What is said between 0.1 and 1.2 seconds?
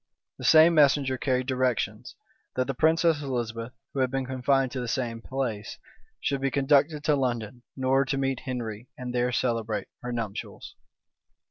[*] The same messenger